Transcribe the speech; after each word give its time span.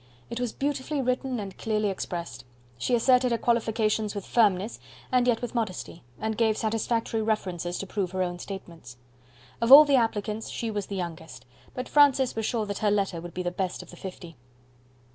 It 0.31 0.39
was 0.39 0.51
beautifully 0.51 0.99
written 0.99 1.39
and 1.39 1.55
clearly 1.59 1.89
expressed. 1.89 2.43
She 2.79 2.95
asserted 2.95 3.31
her 3.31 3.37
qualifications 3.37 4.15
with 4.15 4.25
firmness, 4.25 4.79
and 5.11 5.27
yet 5.27 5.43
with 5.43 5.53
modesty, 5.53 6.01
and 6.19 6.35
gave 6.35 6.57
satisfactory 6.57 7.21
references 7.21 7.77
to 7.77 7.85
prove 7.85 8.09
her 8.09 8.23
own 8.23 8.39
statements. 8.39 8.97
Of 9.61 9.71
all 9.71 9.85
the 9.85 9.97
applicants, 9.97 10.49
she 10.49 10.71
was 10.71 10.87
the 10.87 10.95
youngest; 10.95 11.45
but 11.75 11.87
Francis 11.87 12.35
was 12.35 12.47
sure 12.47 12.65
that 12.65 12.79
her 12.79 12.89
letter 12.89 13.21
would 13.21 13.35
be 13.35 13.43
the 13.43 13.51
best 13.51 13.83
of 13.83 13.91
the 13.91 13.95
fifty. 13.95 14.35